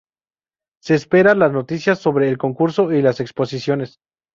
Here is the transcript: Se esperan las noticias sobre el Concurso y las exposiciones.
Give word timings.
Se 0.81 0.95
esperan 0.95 1.37
las 1.37 1.51
noticias 1.51 1.99
sobre 1.99 2.27
el 2.27 2.39
Concurso 2.39 2.91
y 2.91 3.03
las 3.03 3.19
exposiciones. 3.19 3.99